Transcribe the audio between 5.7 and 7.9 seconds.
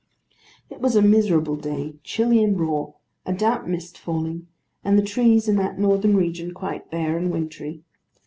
northern region quite bare and wintry.